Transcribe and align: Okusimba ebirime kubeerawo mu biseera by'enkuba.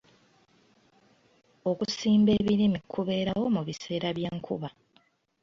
Okusimba 1.69 2.31
ebirime 2.39 2.79
kubeerawo 2.91 3.45
mu 3.55 3.61
biseera 3.67 4.07
by'enkuba. 4.17 4.69